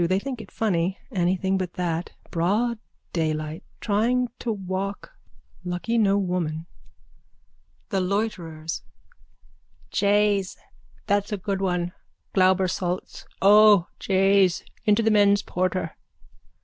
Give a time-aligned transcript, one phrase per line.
[0.03, 0.97] They think it funny.
[1.11, 2.13] Anything but that.
[2.31, 2.79] Broad
[3.13, 3.63] daylight.
[3.79, 5.11] Trying to walk.
[5.63, 6.65] Lucky no woman.
[7.89, 8.81] THE LOITERERS:
[9.91, 10.57] Jays,
[11.05, 11.93] that's a good one.
[12.33, 13.27] Glauber salts.
[13.43, 15.95] O jays, into the men's porter.